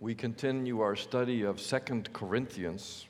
[0.00, 3.06] we continue our study of Second Corinthians.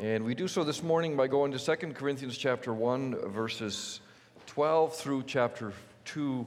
[0.00, 4.00] And we do so this morning by going to Second Corinthians chapter 1, verses
[4.46, 5.72] 12 through chapter
[6.06, 6.44] 2,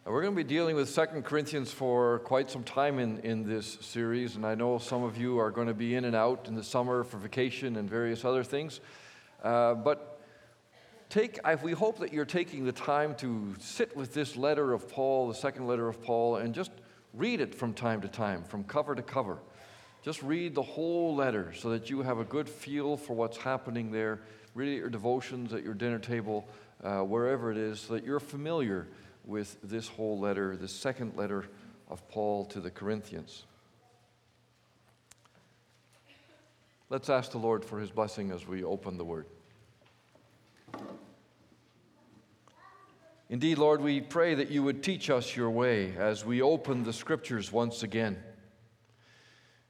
[0.09, 3.77] We're going to be dealing with Second Corinthians for quite some time in, in this
[3.81, 6.55] series, and I know some of you are going to be in and out in
[6.55, 8.79] the summer for vacation and various other things.
[9.43, 10.21] Uh, but
[11.09, 14.89] take, I, we hope that you're taking the time to sit with this letter of
[14.89, 16.71] Paul, the second letter of Paul, and just
[17.13, 19.39] read it from time to time, from cover to cover.
[20.05, 23.91] Just read the whole letter so that you have a good feel for what's happening
[23.91, 24.21] there.
[24.55, 26.47] Read at your devotions at your dinner table,
[26.85, 28.87] uh, wherever it is, so that you're familiar
[29.27, 31.45] with this whole letter, the second letter
[31.89, 33.45] of Paul to the Corinthians.
[36.89, 39.27] Let's ask the Lord for his blessing as we open the word.
[43.29, 46.93] Indeed, Lord, we pray that you would teach us your way as we open the
[46.93, 48.17] scriptures once again.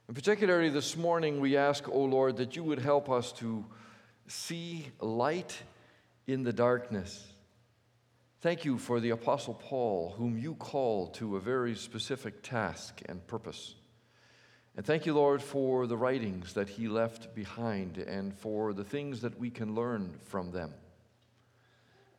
[0.07, 3.65] And particularly this morning, we ask, O Lord, that you would help us to
[4.27, 5.57] see light
[6.27, 7.33] in the darkness
[8.39, 13.25] Thank you for the Apostle Paul, whom you called to a very specific task and
[13.25, 13.73] purpose.
[14.75, 19.21] And thank you, Lord, for the writings that he left behind and for the things
[19.21, 20.71] that we can learn from them.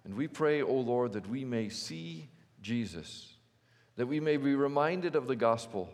[0.04, 2.28] And we pray, O Lord, that we may see
[2.62, 3.34] Jesus,
[3.94, 5.88] that we may be reminded of the gospel,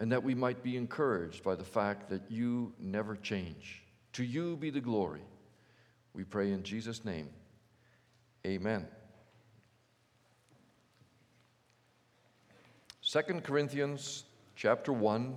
[0.00, 3.84] and that we might be encouraged by the fact that you never change.
[4.14, 5.22] To you be the glory.
[6.14, 7.28] We pray in Jesus' name.
[8.44, 8.88] Amen.
[13.12, 14.24] 2 Corinthians
[14.56, 15.34] chapter 1,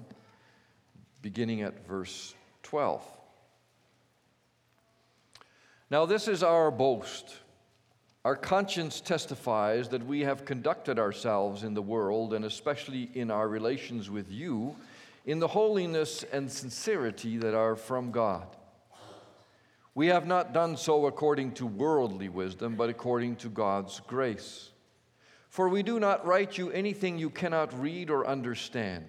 [1.22, 3.04] beginning at verse 12.
[5.92, 7.36] Now, this is our boast.
[8.24, 13.50] Our conscience testifies that we have conducted ourselves in the world, and especially in our
[13.50, 14.74] relations with you,
[15.26, 18.48] in the holiness and sincerity that are from God.
[19.94, 24.70] We have not done so according to worldly wisdom, but according to God's grace.
[25.56, 29.06] For we do not write you anything you cannot read or understand.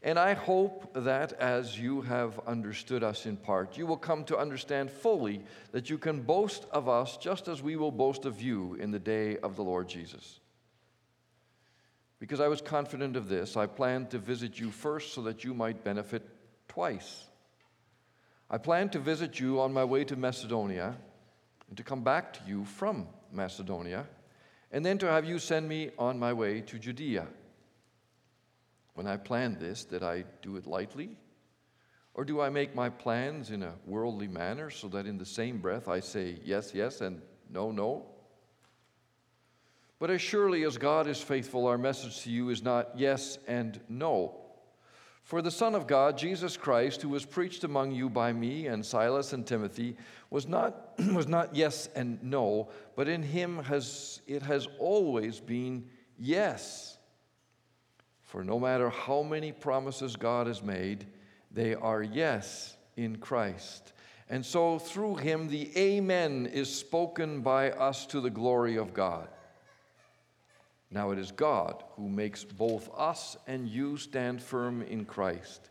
[0.00, 4.38] And I hope that as you have understood us in part, you will come to
[4.38, 5.42] understand fully
[5.72, 9.00] that you can boast of us just as we will boast of you in the
[9.00, 10.38] day of the Lord Jesus.
[12.20, 15.52] Because I was confident of this, I planned to visit you first so that you
[15.52, 16.22] might benefit
[16.68, 17.24] twice.
[18.48, 20.94] I planned to visit you on my way to Macedonia
[21.68, 24.06] and to come back to you from Macedonia
[24.70, 27.26] and then to have you send me on my way to Judea.
[28.94, 31.16] When I planned this, did I do it lightly?
[32.14, 35.58] Or do I make my plans in a worldly manner so that in the same
[35.58, 38.06] breath I say yes, yes, and no, no?
[40.00, 43.80] But as surely as God is faithful, our message to you is not yes and
[43.88, 44.47] no.
[45.28, 48.82] For the Son of God, Jesus Christ, who was preached among you by me and
[48.84, 49.94] Silas and Timothy,
[50.30, 55.84] was not, was not yes and no, but in him has, it has always been
[56.18, 56.96] yes.
[58.22, 61.06] For no matter how many promises God has made,
[61.50, 63.92] they are yes in Christ.
[64.30, 69.28] And so through him, the Amen is spoken by us to the glory of God.
[70.90, 75.70] Now it is God who makes both us and you stand firm in Christ.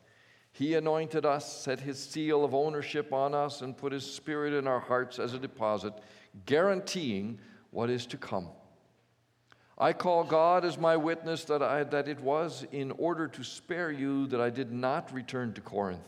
[0.52, 4.68] He anointed us, set his seal of ownership on us, and put his spirit in
[4.68, 5.94] our hearts as a deposit,
[6.46, 7.40] guaranteeing
[7.72, 8.48] what is to come.
[9.78, 13.92] I call God as my witness that, I, that it was in order to spare
[13.92, 16.08] you that I did not return to Corinth.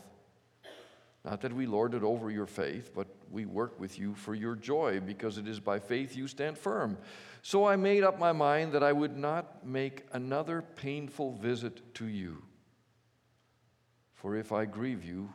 [1.24, 4.98] Not that we lorded over your faith, but we work with you for your joy,
[4.98, 6.98] because it is by faith you stand firm.
[7.42, 12.06] So I made up my mind that I would not make another painful visit to
[12.06, 12.42] you.
[14.14, 15.32] For if I grieve you,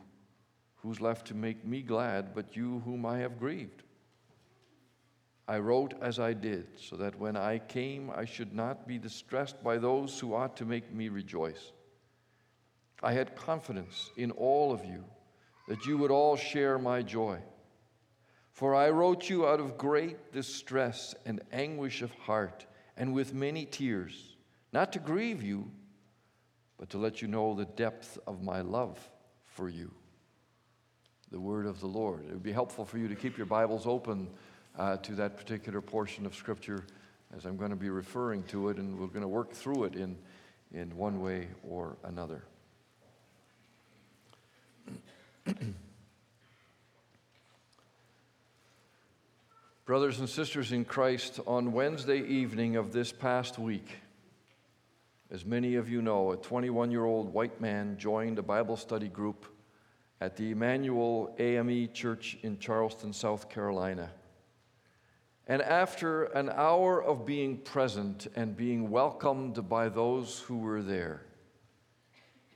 [0.76, 3.82] who's left to make me glad but you whom I have grieved?
[5.48, 9.62] I wrote as I did, so that when I came I should not be distressed
[9.62, 11.72] by those who ought to make me rejoice.
[13.02, 15.04] I had confidence in all of you
[15.68, 17.38] that you would all share my joy.
[18.56, 22.64] For I wrote you out of great distress and anguish of heart,
[22.96, 24.34] and with many tears,
[24.72, 25.70] not to grieve you,
[26.78, 28.98] but to let you know the depth of my love
[29.44, 29.92] for you.
[31.30, 32.24] The word of the Lord.
[32.24, 34.26] It would be helpful for you to keep your Bibles open
[34.78, 36.86] uh, to that particular portion of Scripture
[37.36, 39.96] as I'm going to be referring to it, and we're going to work through it
[39.96, 40.16] in,
[40.72, 42.42] in one way or another.
[49.86, 53.88] Brothers and sisters in Christ, on Wednesday evening of this past week,
[55.30, 59.06] as many of you know, a 21 year old white man joined a Bible study
[59.06, 59.46] group
[60.20, 64.10] at the Emanuel AME Church in Charleston, South Carolina.
[65.46, 71.22] And after an hour of being present and being welcomed by those who were there,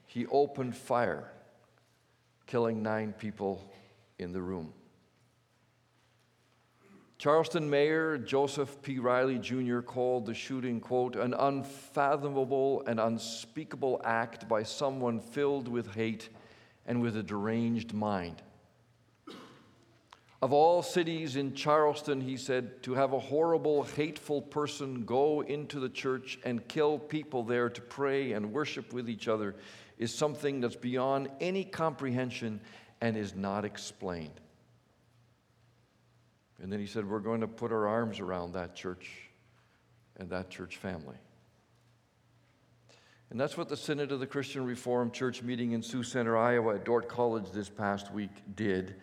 [0.09, 1.31] he opened fire,
[2.49, 3.71] killing nine people
[4.19, 4.73] in the room.
[7.21, 8.99] Charleston Mayor Joseph P.
[8.99, 9.81] Riley Jr.
[9.81, 16.31] called the shooting, quote, an unfathomable and unspeakable act by someone filled with hate
[16.87, 18.41] and with a deranged mind.
[20.41, 25.79] Of all cities in Charleston, he said, to have a horrible, hateful person go into
[25.79, 29.57] the church and kill people there to pray and worship with each other
[29.99, 32.63] is something that's beyond any comprehension
[33.03, 34.41] and is not explained.
[36.63, 39.11] And then he said, We're going to put our arms around that church
[40.17, 41.17] and that church family.
[43.31, 46.75] And that's what the Synod of the Christian Reformed Church meeting in Sioux Center, Iowa
[46.75, 48.97] at Dordt College this past week did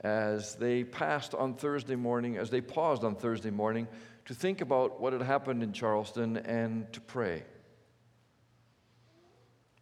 [0.00, 3.86] as they passed on Thursday morning, as they paused on Thursday morning
[4.24, 7.42] to think about what had happened in Charleston and to pray.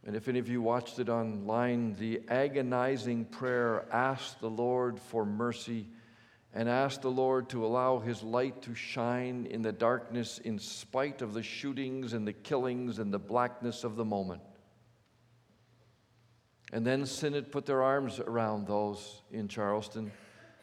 [0.05, 5.25] And if any of you watched it online, the agonizing prayer asked the Lord for
[5.25, 5.87] mercy
[6.55, 11.23] and asked the Lord to allow His light to shine in the darkness in spite
[11.23, 14.43] of the shootings and the killings and the blackness of the moment.
[16.73, 20.11] And then Synod put their arms around those in Charleston.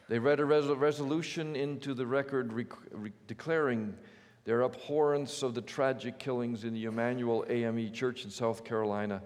[0.09, 3.95] They read a res- resolution into the record rec- re- declaring
[4.45, 9.21] their abhorrence of the tragic killings in the Emanuel AME Church in South Carolina,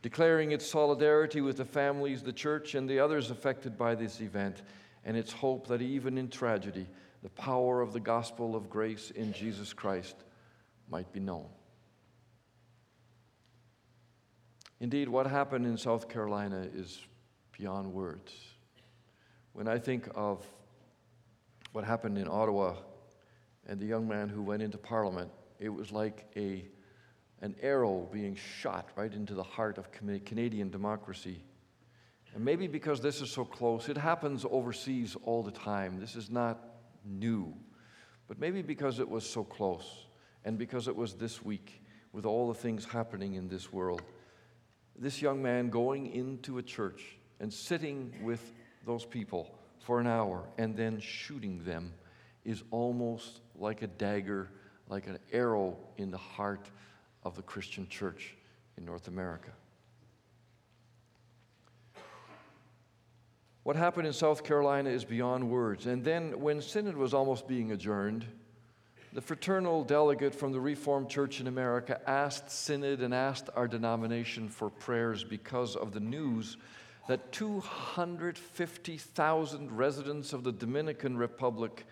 [0.00, 4.62] declaring its solidarity with the families, the church, and the others affected by this event
[5.04, 6.86] and its hope that even in tragedy,
[7.22, 10.16] the power of the gospel of grace in Jesus Christ
[10.88, 11.46] might be known.
[14.80, 17.00] Indeed, what happened in South Carolina is
[17.56, 18.32] beyond words.
[19.52, 20.44] When I think of
[21.72, 22.74] what happened in Ottawa
[23.68, 26.64] and the young man who went into Parliament, it was like a,
[27.42, 31.44] an arrow being shot right into the heart of Canadian democracy
[32.34, 36.00] and maybe because this is so close, it happens overseas all the time.
[36.00, 36.58] This is not
[37.04, 37.54] new.
[38.26, 40.06] But maybe because it was so close
[40.44, 41.82] and because it was this week
[42.12, 44.02] with all the things happening in this world,
[44.98, 48.52] this young man going into a church and sitting with
[48.86, 51.92] those people for an hour and then shooting them
[52.44, 54.48] is almost like a dagger,
[54.88, 56.70] like an arrow in the heart
[57.24, 58.36] of the Christian church
[58.78, 59.50] in North America.
[63.62, 65.86] What happened in South Carolina is beyond words.
[65.86, 68.26] And then, when Synod was almost being adjourned,
[69.12, 74.48] the fraternal delegate from the Reformed Church in America asked Synod and asked our denomination
[74.48, 76.56] for prayers because of the news
[77.08, 81.84] that 250,000 residents of the Dominican Republic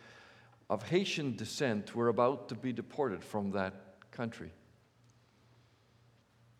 [0.68, 3.74] of Haitian descent were about to be deported from that
[4.10, 4.50] country.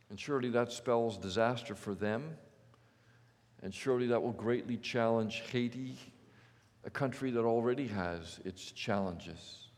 [0.09, 2.37] And surely that spells disaster for them
[3.63, 5.97] and surely that will greatly challenge Haiti,
[6.85, 9.69] a country that already has its challenges.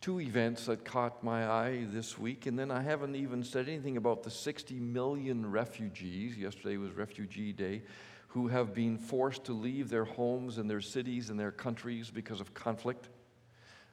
[0.00, 3.96] Two events that caught my eye this week, and then I haven't even said anything
[3.96, 7.82] about the 60 million refugees, yesterday was Refugee Day,
[8.28, 12.40] who have been forced to leave their homes and their cities and their countries because
[12.40, 13.08] of conflict.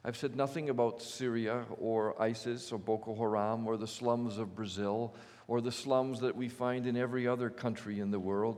[0.03, 5.15] I've said nothing about Syria or ISIS or Boko Haram or the slums of Brazil
[5.47, 8.57] or the slums that we find in every other country in the world.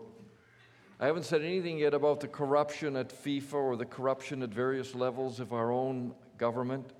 [1.00, 4.96] I haven't said anything yet about the corruption at FIFA or the corruption at various
[4.96, 6.94] levels of our own government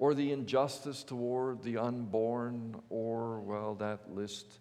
[0.00, 4.58] or the injustice toward the unborn, or, well, that list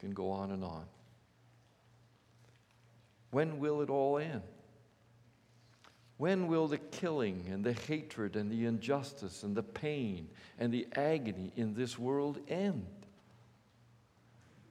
[0.00, 0.84] can go on and on.
[3.30, 4.42] When will it all end?
[6.16, 10.88] When will the killing and the hatred and the injustice and the pain and the
[10.96, 13.05] agony in this world end?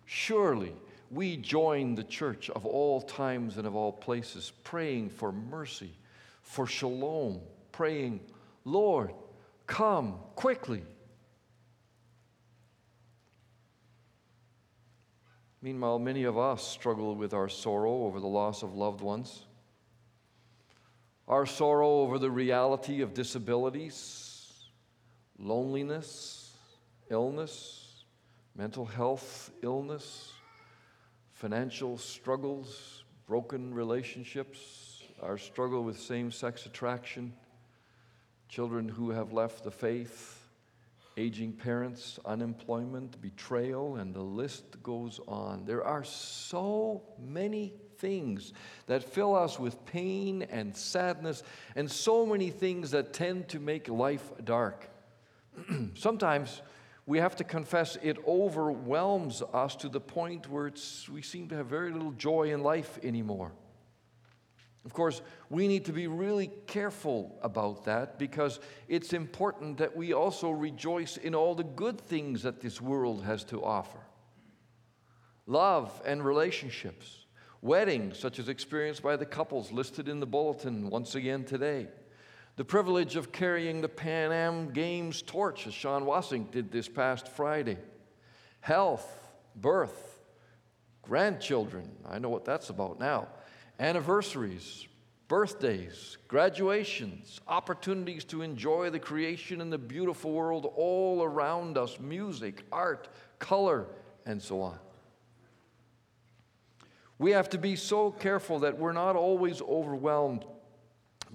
[0.06, 0.74] Surely
[1.10, 5.92] we join the church of all times and of all places, praying for mercy,
[6.42, 7.40] for shalom,
[7.72, 8.20] praying,
[8.64, 9.14] Lord,
[9.68, 10.84] come quickly.
[15.62, 19.46] Meanwhile, many of us struggle with our sorrow over the loss of loved ones,
[21.28, 24.70] our sorrow over the reality of disabilities,
[25.40, 26.52] loneliness,
[27.10, 27.85] illness
[28.56, 30.32] mental health, illness,
[31.34, 37.34] financial struggles, broken relationships, our struggle with same sex attraction,
[38.48, 40.42] children who have left the faith,
[41.18, 45.66] aging parents, unemployment, betrayal, and the list goes on.
[45.66, 48.54] There are so many things
[48.88, 51.44] that fill us with pain and sadness,
[51.76, 54.90] and so many things that tend to make life dark.
[55.96, 56.62] Sometimes
[57.06, 60.72] we have to confess it overwhelms us to the point where
[61.12, 63.52] we seem to have very little joy in life anymore.
[64.86, 70.14] Of course, we need to be really careful about that because it's important that we
[70.14, 74.00] also rejoice in all the good things that this world has to offer.
[75.48, 77.26] Love and relationships,
[77.62, 81.88] weddings, such as experienced by the couples listed in the bulletin once again today,
[82.56, 87.28] the privilege of carrying the Pan Am Games torch, as Sean Wassink did this past
[87.28, 87.78] Friday,
[88.62, 89.08] health,
[89.56, 90.20] birth,
[91.02, 93.28] grandchildren, I know what that's about now
[93.78, 94.88] anniversaries,
[95.28, 102.64] birthdays, graduations, opportunities to enjoy the creation and the beautiful world all around us music,
[102.72, 103.88] art, color,
[104.26, 104.80] and so on.
[107.18, 110.46] We have to be so careful that we're not always overwhelmed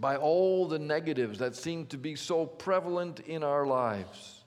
[0.00, 4.44] by all the negatives that seem to be so prevalent in our lives.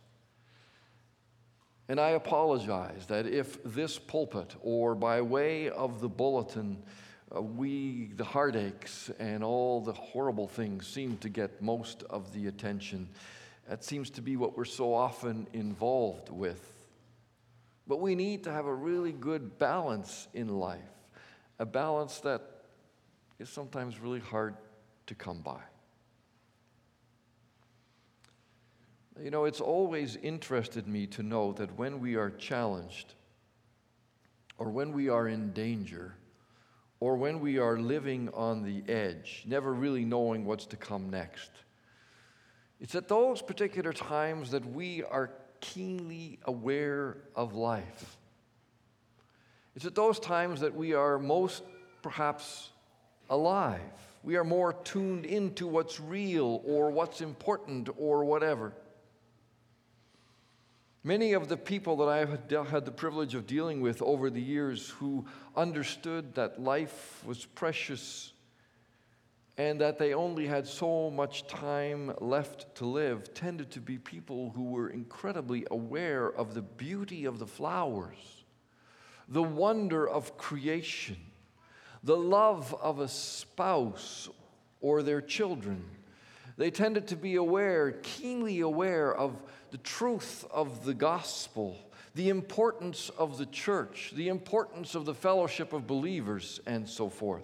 [1.88, 6.82] And I apologize that if this pulpit or by way of the bulletin,
[7.36, 12.48] uh, we, the heartaches and all the horrible things seem to get most of the
[12.48, 13.10] attention.
[13.70, 16.70] That seems to be what we're so often involved with.
[17.86, 20.80] But we need to have a really good balance in life,
[21.60, 22.42] a balance that
[23.40, 24.56] is sometimes really hard
[25.08, 25.60] to come by.
[29.22, 33.14] You know, it's always interested me to know that when we are challenged
[34.58, 36.16] or when we are in danger,
[37.04, 41.52] or when we are living on the edge, never really knowing what's to come next.
[42.80, 45.30] It's at those particular times that we are
[45.60, 48.18] keenly aware of life.
[49.76, 51.64] It's at those times that we are most
[52.02, 52.70] perhaps
[53.30, 53.82] alive.
[54.24, 58.74] We are more tuned into what's real or what's important or whatever.
[61.04, 64.42] Many of the people that I have had the privilege of dealing with over the
[64.42, 68.32] years who understood that life was precious
[69.58, 74.52] and that they only had so much time left to live tended to be people
[74.56, 78.46] who were incredibly aware of the beauty of the flowers,
[79.28, 81.18] the wonder of creation,
[82.04, 84.30] the love of a spouse
[84.82, 85.84] or their children.
[86.58, 89.42] They tended to be aware, keenly aware of
[89.72, 91.78] the truth of the gospel,
[92.14, 97.44] the importance of the church, the importance of the fellowship of believers, and so forth.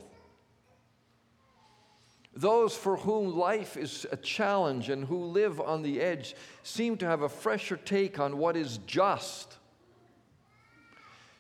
[2.36, 7.08] Those for whom life is a challenge and who live on the edge seem to
[7.08, 9.58] have a fresher take on what is just,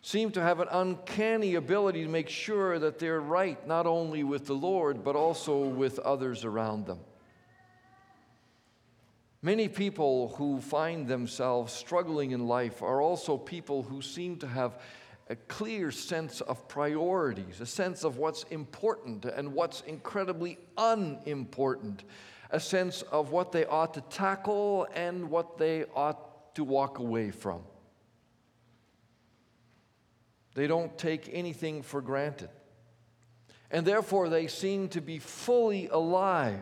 [0.01, 4.45] seem to have an uncanny ability to make sure that they're right not only with
[4.45, 6.99] the Lord but also with others around them.
[9.41, 14.77] Many people who find themselves struggling in life are also people who seem to have
[15.29, 22.03] a clear sense of priorities, a sense of what's important and what's incredibly unimportant,
[22.51, 27.31] a sense of what they ought to tackle and what they ought to walk away
[27.31, 27.61] from.
[30.59, 32.49] They don't take anything for granted.
[33.71, 36.59] And therefore, they seem to be fully alive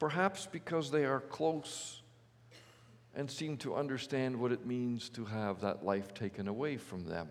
[0.00, 2.02] perhaps because they are close
[3.14, 7.28] and seem to understand what it means to have that life taken away from them.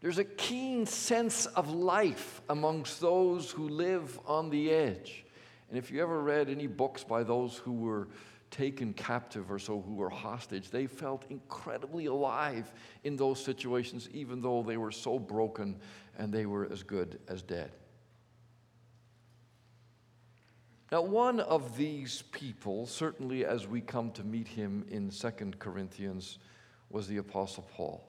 [0.00, 5.26] There's a keen sense of life amongst those who live on the edge.
[5.68, 8.08] And if you ever read any books by those who were
[8.50, 12.72] taken captive or so, who were hostage, they felt incredibly alive
[13.02, 15.76] in those situations, even though they were so broken
[16.18, 17.72] and they were as good as dead.
[20.92, 26.38] Now, one of these people, certainly as we come to meet him in Second Corinthians,
[26.90, 28.06] was the Apostle Paul.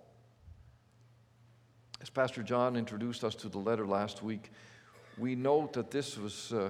[2.02, 4.52] As Pastor John introduced us to the letter last week,
[5.18, 6.70] we note that this was, uh,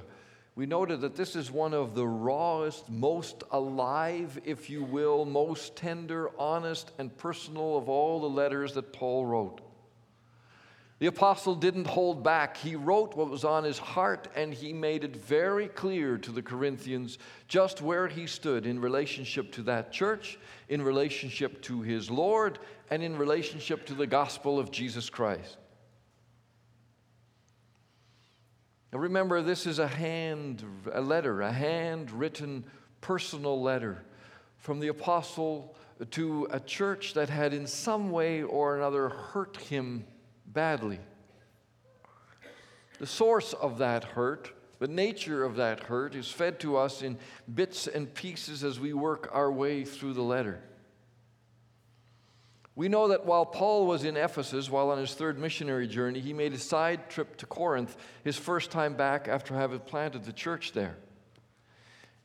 [0.55, 5.75] we noted that this is one of the rawest, most alive, if you will, most
[5.75, 9.59] tender, honest, and personal of all the letters that Paul wrote.
[10.99, 12.55] The apostle didn't hold back.
[12.55, 16.41] He wrote what was on his heart and he made it very clear to the
[16.41, 17.17] Corinthians
[17.49, 22.59] just where he stood in relationship to that church, in relationship to his Lord,
[22.89, 25.57] and in relationship to the gospel of Jesus Christ.
[28.95, 32.63] And remember, this is a hand, a letter, a handwritten
[33.01, 34.01] personal letter
[34.55, 35.75] from the apostle
[36.11, 40.05] to a church that had in some way or another hurt him
[40.45, 41.01] badly.
[42.97, 47.17] The source of that hurt, the nature of that hurt, is fed to us in
[47.53, 50.61] bits and pieces as we work our way through the letter.
[52.75, 56.33] We know that while Paul was in Ephesus, while on his third missionary journey, he
[56.33, 60.73] made a side trip to Corinth, his first time back after having planted the church
[60.73, 60.97] there.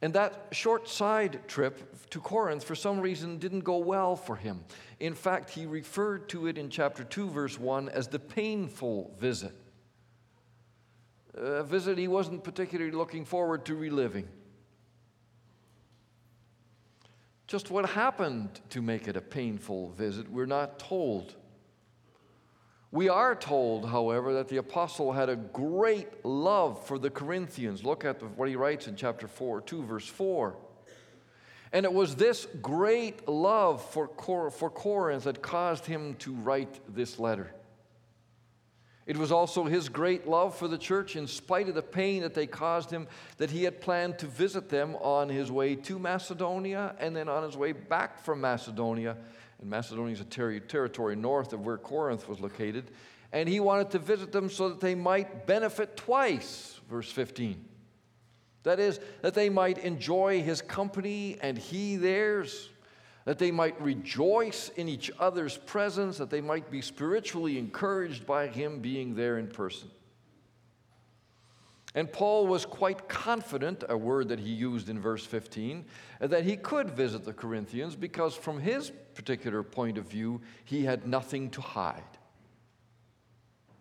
[0.03, 4.65] And that short side trip to Corinth, for some reason, didn't go well for him.
[4.99, 9.55] In fact, he referred to it in chapter 2, verse 1, as the painful visit.
[11.35, 14.27] A visit he wasn't particularly looking forward to reliving.
[17.51, 21.35] Just what happened to make it a painful visit, we're not told.
[22.93, 27.83] We are told, however, that the apostle had a great love for the Corinthians.
[27.83, 30.55] Look at what he writes in chapter 4, 2, verse 4.
[31.73, 36.79] And it was this great love for, Cor- for Corinth that caused him to write
[36.95, 37.53] this letter.
[39.11, 42.33] It was also his great love for the church, in spite of the pain that
[42.33, 46.95] they caused him, that he had planned to visit them on his way to Macedonia
[47.01, 49.17] and then on his way back from Macedonia
[49.61, 52.93] and Macedonia is a ter- territory north of where Corinth was located.
[53.33, 57.65] And he wanted to visit them so that they might benefit twice, verse 15.
[58.63, 62.70] That is, that they might enjoy his company and he theirs,
[63.31, 68.49] that they might rejoice in each other's presence, that they might be spiritually encouraged by
[68.49, 69.89] him being there in person.
[71.95, 75.85] And Paul was quite confident, a word that he used in verse 15,
[76.19, 81.07] that he could visit the Corinthians because, from his particular point of view, he had
[81.07, 82.03] nothing to hide.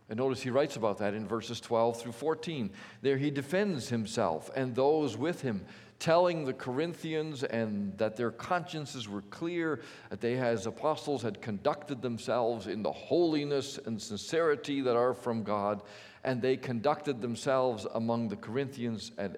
[0.10, 2.70] And notice he writes about that in verses 12 through 14.
[3.02, 5.66] There he defends himself and those with him,
[6.00, 12.02] telling the Corinthians and that their consciences were clear, that they as apostles had conducted
[12.02, 15.84] themselves in the holiness and sincerity that are from God,
[16.24, 19.38] and they conducted themselves among the Corinthians and,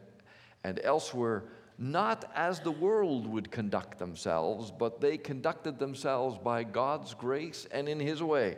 [0.64, 1.44] and elsewhere
[1.82, 7.90] not as the world would conduct themselves, but they conducted themselves by God's grace and
[7.90, 8.58] in His way.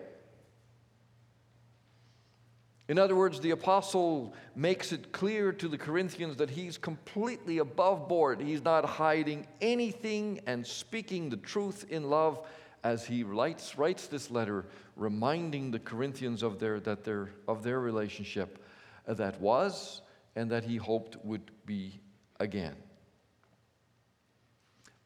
[2.90, 8.10] In other words, the apostle makes it clear to the Corinthians that he's completely above
[8.10, 8.42] board.
[8.42, 12.46] He's not hiding anything and speaking the truth in love
[12.84, 14.66] as he writes, writes this letter,
[14.98, 18.64] reminding the Corinthians of their, that their, of their relationship
[19.08, 20.02] that was
[20.36, 22.02] and that he hoped would be
[22.42, 22.76] again.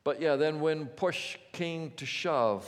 [0.03, 2.65] But yeah, then when push came to shove,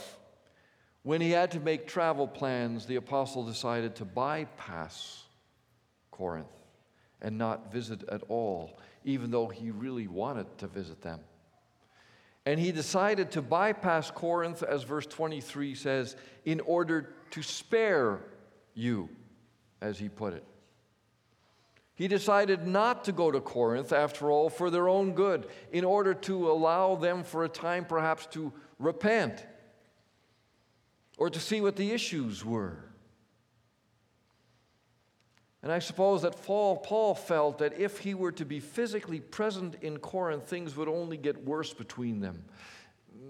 [1.02, 5.24] when he had to make travel plans, the apostle decided to bypass
[6.10, 6.46] Corinth
[7.22, 11.20] and not visit at all, even though he really wanted to visit them.
[12.46, 18.20] And he decided to bypass Corinth, as verse 23 says, in order to spare
[18.74, 19.08] you,
[19.80, 20.44] as he put it.
[21.94, 26.14] He decided not to go to Corinth, after all, for their own good, in order
[26.14, 29.44] to allow them for a time perhaps to repent
[31.20, 32.76] or to see what the issues were.
[35.62, 39.98] And I suppose that Paul felt that if he were to be physically present in
[39.98, 42.44] Corinth, things would only get worse between them.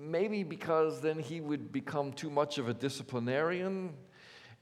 [0.00, 3.92] Maybe because then he would become too much of a disciplinarian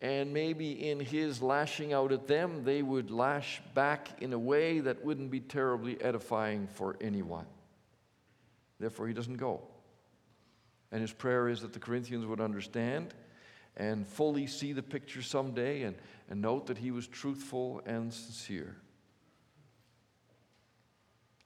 [0.01, 4.79] and maybe in his lashing out at them, they would lash back in a way
[4.81, 7.47] that wouldn't be terribly edifying for anyone.
[8.79, 9.63] Therefore, he doesn't go.
[10.91, 13.15] And his prayer is that the Corinthians would understand
[13.77, 15.97] and fully see the picture someday and,
[16.29, 18.77] and note that he was truthful and sincere.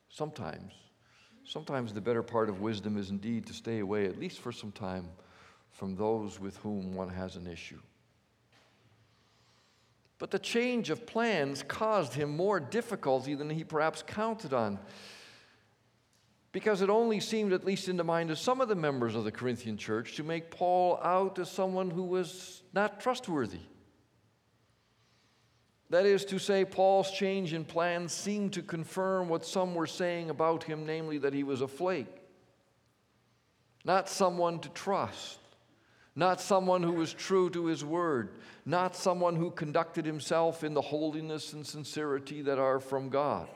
[0.09, 0.73] Sometimes,
[1.45, 4.73] sometimes the better part of wisdom is indeed to stay away, at least for some
[4.73, 5.09] time,
[5.71, 7.81] from those with whom one has an issue.
[10.19, 14.79] But the change of plans caused him more difficulty than he perhaps counted on.
[16.53, 19.25] Because it only seemed, at least in the mind of some of the members of
[19.25, 23.61] the Corinthian church, to make Paul out as someone who was not trustworthy.
[25.89, 30.31] That is to say, Paul's change in plans seemed to confirm what some were saying
[30.31, 32.15] about him, namely that he was a flake,
[33.85, 35.39] not someone to trust
[36.15, 38.31] not someone who was true to his word,
[38.67, 43.49] not someone who conducted himself in the holiness and sincerity that are from God.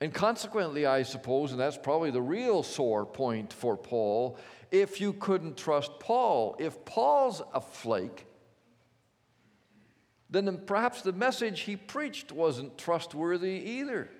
[0.00, 4.38] And consequently, I suppose, and that's probably the real sore point for Paul,
[4.70, 8.26] if you couldn't trust Paul, if Paul's a flake,
[10.28, 14.10] then perhaps the message he preached wasn't trustworthy either.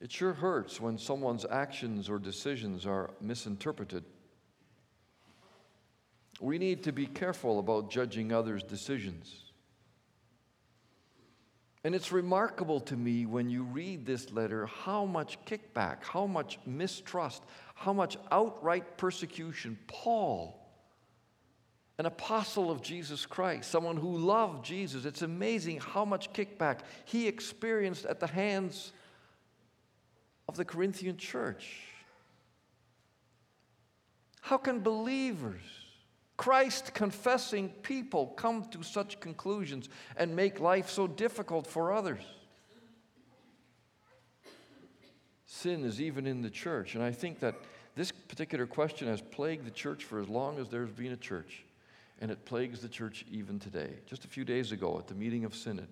[0.00, 4.04] It sure hurts when someone's actions or decisions are misinterpreted.
[6.40, 9.47] We need to be careful about judging others' decisions.
[11.88, 16.58] And it's remarkable to me when you read this letter how much kickback, how much
[16.66, 17.42] mistrust,
[17.74, 20.60] how much outright persecution Paul,
[21.96, 27.26] an apostle of Jesus Christ, someone who loved Jesus, it's amazing how much kickback he
[27.26, 28.92] experienced at the hands
[30.46, 31.84] of the Corinthian church.
[34.42, 35.62] How can believers,
[36.38, 42.22] Christ confessing people, come to such conclusions and make life so difficult for others?
[45.44, 47.56] Sin is even in the church, and I think that
[47.96, 51.64] this particular question has plagued the church for as long as there's been a church,
[52.20, 53.94] and it plagues the church even today.
[54.06, 55.88] Just a few days ago at the meeting of Synod,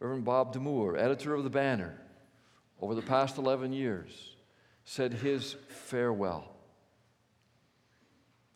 [0.00, 1.96] Reverend Bob De Moor, editor of the Banner,
[2.80, 4.34] over the past 11 years
[4.84, 6.53] said his farewell.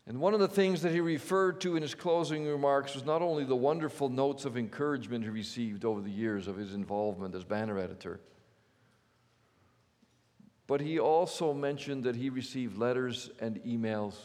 [0.09, 3.21] And one of the things that he referred to in his closing remarks was not
[3.21, 7.43] only the wonderful notes of encouragement he received over the years of his involvement as
[7.43, 8.19] banner editor,
[10.65, 14.15] but he also mentioned that he received letters and emails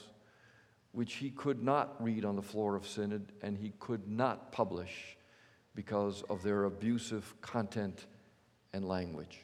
[0.92, 5.18] which he could not read on the floor of Synod and he could not publish
[5.74, 8.06] because of their abusive content
[8.72, 9.40] and language.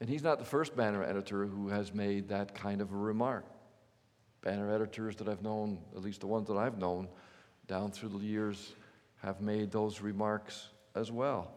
[0.00, 3.44] And he's not the first banner editor who has made that kind of a remark.
[4.42, 7.08] Banner editors that I've known, at least the ones that I've known
[7.66, 8.74] down through the years,
[9.22, 11.52] have made those remarks as well.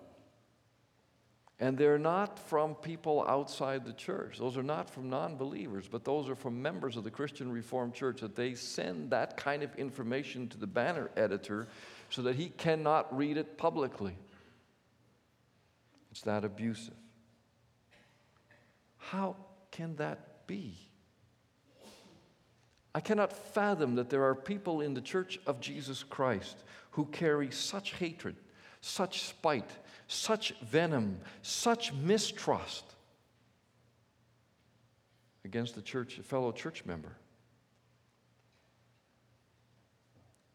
[1.62, 4.38] And they're not from people outside the church.
[4.38, 7.94] Those are not from non believers, but those are from members of the Christian Reformed
[7.94, 11.68] Church that they send that kind of information to the banner editor
[12.10, 14.16] so that he cannot read it publicly.
[16.12, 16.94] It's that abusive.
[18.98, 19.36] How
[19.72, 20.89] can that be?
[23.00, 26.58] I cannot fathom that there are people in the church of Jesus Christ
[26.92, 28.36] who carry such hatred,
[28.82, 29.70] such spite,
[30.10, 32.84] such venom, such mistrust
[35.46, 37.16] against the church, a fellow church member.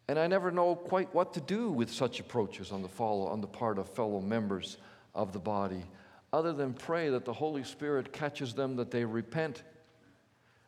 [0.06, 3.40] And I never know quite what to do with such approaches on the, follow, on
[3.40, 4.76] the part of fellow members
[5.14, 5.82] of the body
[6.30, 9.62] other than pray that the Holy Spirit catches them, that they repent,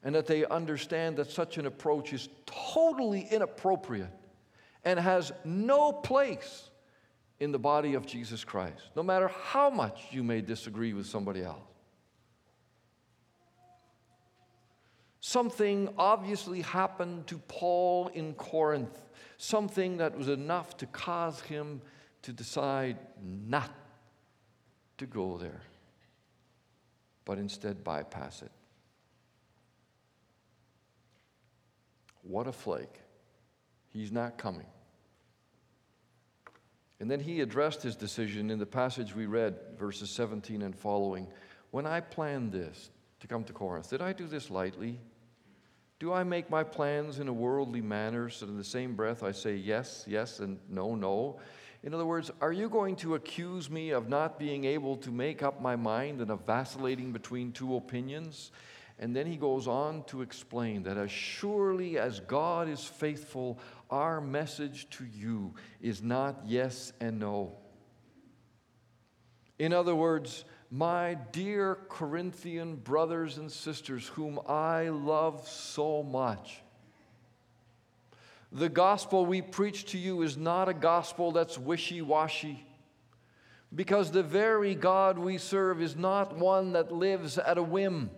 [0.03, 4.11] and that they understand that such an approach is totally inappropriate
[4.85, 6.71] and has no place
[7.41, 11.43] in the body of Jesus Christ, no matter how much you may disagree with somebody
[11.43, 11.59] else.
[15.21, 18.97] Something obviously happened to Paul in Corinth,
[19.39, 21.83] something that was enough to cause him
[22.23, 23.71] to decide not
[24.99, 25.63] to go there,
[27.25, 28.53] but instead bypass it.
[32.29, 33.01] What a flake.
[33.93, 34.67] He's not coming.
[36.99, 41.29] And then he addressed his decision in the passage we read, verses 17 and following.
[41.71, 44.99] When I planned this to come to Corinth, did I do this lightly?
[45.99, 49.33] Do I make my plans in a worldly manner so in the same breath I
[49.33, 51.39] say yes, yes, and no, no?
[51.83, 55.43] In other words, are you going to accuse me of not being able to make
[55.43, 58.51] up my mind and of vacillating between two opinions?
[58.99, 63.59] And then he goes on to explain that as surely as God is faithful,
[63.91, 67.57] our message to you is not yes and no.
[69.59, 76.63] In other words, my dear Corinthian brothers and sisters, whom I love so much,
[78.51, 82.67] the gospel we preach to you is not a gospel that's wishy washy.
[83.75, 88.11] Because the very God we serve is not one that lives at a whim.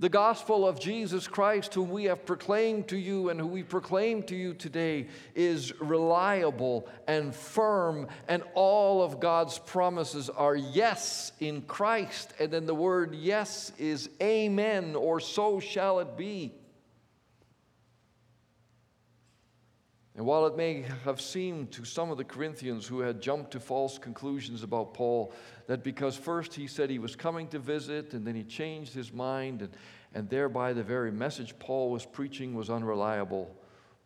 [0.00, 4.24] The gospel of Jesus Christ, whom we have proclaimed to you and who we proclaim
[4.24, 11.62] to you today, is reliable and firm, and all of God's promises are yes in
[11.62, 12.34] Christ.
[12.40, 16.52] And then the word yes is amen, or so shall it be.
[20.16, 23.60] And while it may have seemed to some of the Corinthians who had jumped to
[23.60, 25.32] false conclusions about Paul
[25.66, 29.12] that because first he said he was coming to visit and then he changed his
[29.12, 29.70] mind and,
[30.14, 33.56] and thereby the very message Paul was preaching was unreliable,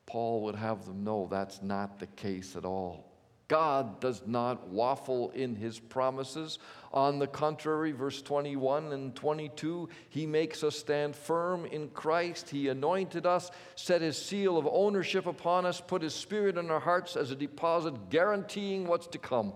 [0.07, 3.08] Paul would have them know that's not the case at all.
[3.49, 6.59] God does not waffle in his promises.
[6.93, 12.51] On the contrary, verse 21 and 22, he makes us stand firm in Christ.
[12.51, 16.81] He anointed us, set his seal of ownership upon us, put his spirit in our
[16.81, 19.55] hearts as a deposit, guaranteeing what's to come.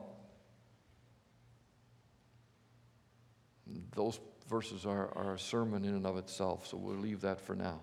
[3.95, 7.55] Those verses are, are a sermon in and of itself, so we'll leave that for
[7.55, 7.81] now.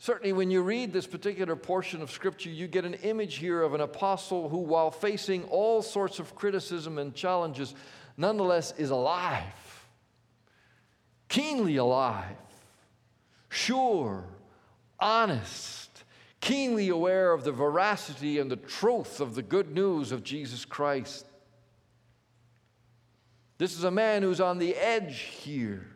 [0.00, 3.74] Certainly, when you read this particular portion of Scripture, you get an image here of
[3.74, 7.74] an apostle who, while facing all sorts of criticism and challenges,
[8.16, 9.88] nonetheless is alive,
[11.28, 12.36] keenly alive,
[13.48, 14.24] sure,
[15.00, 16.04] honest,
[16.40, 21.26] keenly aware of the veracity and the truth of the good news of Jesus Christ.
[23.58, 25.88] This is a man who's on the edge here.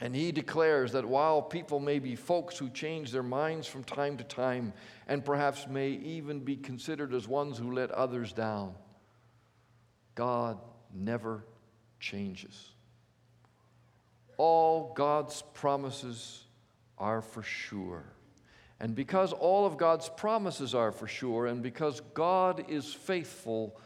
[0.00, 4.16] And he declares that while people may be folks who change their minds from time
[4.18, 4.72] to time
[5.08, 8.74] and perhaps may even be considered as ones who let others down,
[10.14, 10.58] God
[10.94, 11.44] never
[11.98, 12.70] changes.
[14.36, 16.44] All God's promises
[16.96, 18.04] are for sure.
[18.80, 23.76] And because all of God's promises are for sure, and because God is faithful,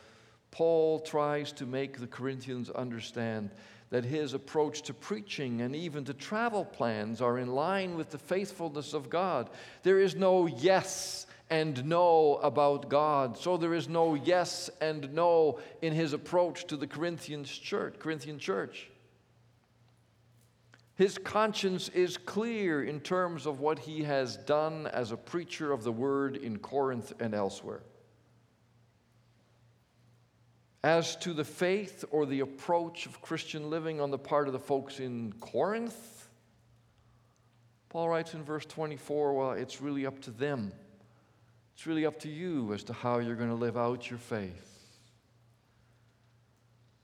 [0.51, 3.51] Paul tries to make the Corinthians understand
[3.93, 8.17] that his approach to preaching and even to travel plans are in line with the
[8.17, 9.51] faithfulness of God.
[9.83, 13.37] There is no yes and no about God.
[13.37, 18.39] So there is no yes and no in his approach to the Corinthians church, Corinthian
[18.39, 18.89] church.
[20.95, 25.85] His conscience is clear in terms of what he has done as a preacher of
[25.85, 27.83] the word in Corinth and elsewhere.
[30.85, 34.59] As to the faith or the approach of Christian living on the part of the
[34.59, 36.29] folks in Corinth,
[37.89, 40.73] Paul writes in verse 24 well, it's really up to them.
[41.75, 44.69] It's really up to you as to how you're going to live out your faith.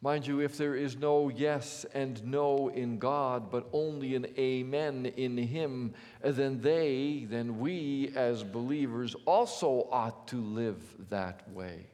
[0.01, 5.13] Mind you, if there is no yes and no in God, but only an amen
[5.17, 11.87] in Him, then they, then we as believers also ought to live that way.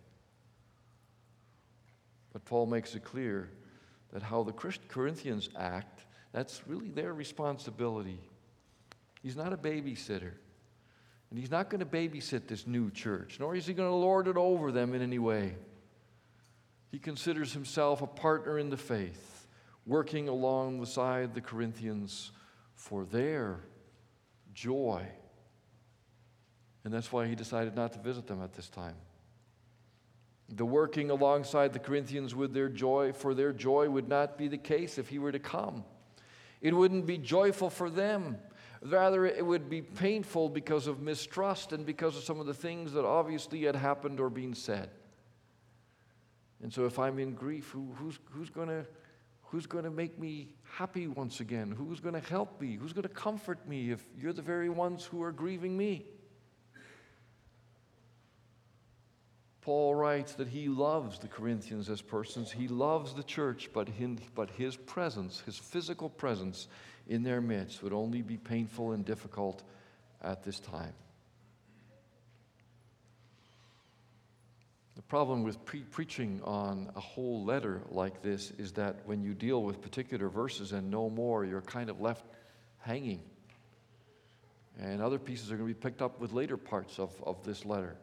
[2.34, 3.48] But Paul makes it clear
[4.12, 8.18] that how the Corinthians act, that's really their responsibility.
[9.22, 10.32] He's not a babysitter.
[11.30, 14.28] And he's not going to babysit this new church, nor is he going to lord
[14.28, 15.54] it over them in any way.
[16.90, 19.46] He considers himself a partner in the faith,
[19.86, 22.32] working alongside the Corinthians
[22.74, 23.60] for their
[24.52, 25.06] joy.
[26.84, 28.96] And that's why he decided not to visit them at this time.
[30.48, 34.58] The working alongside the Corinthians with their joy, for their joy would not be the
[34.58, 35.84] case if he were to come.
[36.60, 38.36] It wouldn't be joyful for them.
[38.82, 42.92] Rather, it would be painful because of mistrust and because of some of the things
[42.92, 44.90] that obviously had happened or been said.
[46.62, 48.86] And so, if I'm in grief, who, who's, who's going to
[49.54, 51.70] who's going to make me happy once again?
[51.70, 52.74] Who's going to help me?
[52.74, 56.06] Who's going to comfort me if you're the very ones who are grieving me?
[59.64, 62.52] Paul writes that he loves the Corinthians as persons.
[62.52, 66.68] He loves the church, but, his presence, his physical presence
[67.08, 69.62] in their midst, would only be painful and difficult
[70.20, 70.92] at this time.
[74.96, 79.32] The problem with pre- preaching on a whole letter like this is that when you
[79.32, 82.26] deal with particular verses and no more, you're kind of left
[82.80, 83.22] hanging.
[84.78, 87.64] And other pieces are going to be picked up with later parts of, of this
[87.64, 87.96] letter.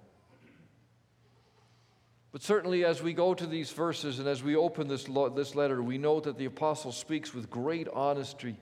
[2.31, 5.53] But certainly, as we go to these verses and as we open this, lo- this
[5.53, 8.55] letter, we know that the apostle speaks with great honesty,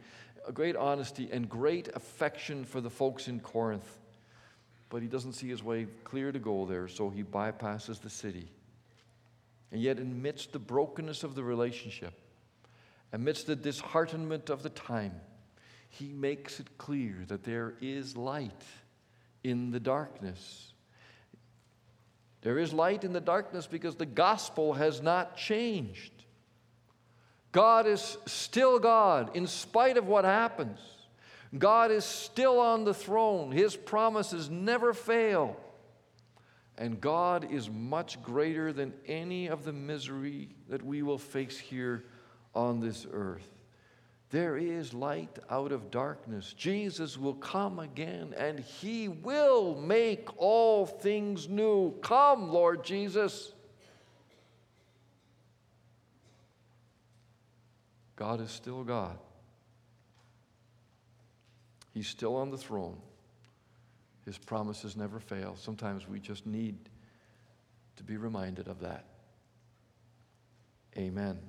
[0.53, 3.99] great honesty and great affection for the folks in Corinth.
[4.89, 8.49] But he doesn't see his way clear to go there, so he bypasses the city.
[9.71, 12.13] And yet, amidst the brokenness of the relationship,
[13.13, 15.13] amidst the disheartenment of the time,
[15.89, 18.63] he makes it clear that there is light
[19.43, 20.73] in the darkness
[22.41, 26.11] there is light in the darkness because the gospel has not changed.
[27.51, 30.79] God is still God in spite of what happens.
[31.57, 33.51] God is still on the throne.
[33.51, 35.57] His promises never fail.
[36.77, 42.05] And God is much greater than any of the misery that we will face here
[42.55, 43.58] on this earth.
[44.31, 46.53] There is light out of darkness.
[46.53, 51.97] Jesus will come again and he will make all things new.
[52.01, 53.53] Come, Lord Jesus.
[58.15, 59.17] God is still God.
[61.91, 62.97] He's still on the throne.
[64.25, 65.55] His promises never fail.
[65.55, 66.77] Sometimes we just need
[67.95, 69.05] to be reminded of that.
[70.97, 71.39] Amen.